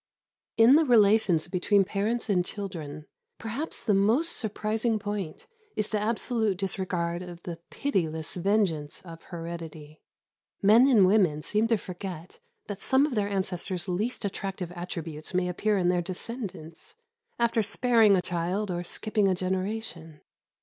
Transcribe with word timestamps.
In 0.57 0.77
the 0.77 0.83
relations 0.83 1.47
between 1.47 1.83
parents 1.83 2.27
and 2.27 2.43
children, 2.43 3.05
perhaps 3.37 3.83
the 3.83 3.93
most 3.93 4.29
surprising 4.35 4.97
point 4.97 5.45
is 5.75 5.89
the 5.89 6.01
absolute 6.01 6.57
disregard 6.57 7.21
of 7.21 7.43
the 7.43 7.59
pitiless 7.69 8.33
vengeance 8.33 9.03
of 9.05 9.21
heredity. 9.25 10.01
Men 10.59 10.87
and 10.87 11.05
women 11.05 11.43
seem 11.43 11.67
to 11.67 11.77
forget 11.77 12.39
that 12.65 12.81
some 12.81 13.05
of 13.05 13.13
their 13.13 13.29
ancestors' 13.29 13.87
least 13.87 14.25
attractive 14.25 14.71
attributes 14.71 15.35
may 15.35 15.47
appear 15.47 15.77
in 15.77 15.89
their 15.89 16.01
descendants, 16.01 16.95
after 17.37 17.61
sparing 17.61 18.17
a 18.17 18.23
child 18.23 18.71
or 18.71 18.83
skipping 18.83 19.27
a 19.27 19.35
generation. 19.35 20.21